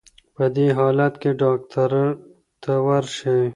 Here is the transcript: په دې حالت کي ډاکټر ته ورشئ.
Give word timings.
په 0.35 0.45
دې 0.55 0.67
حالت 0.77 1.13
کي 1.21 1.31
ډاکټر 1.41 1.91
ته 2.63 2.73
ورشئ. 2.87 3.43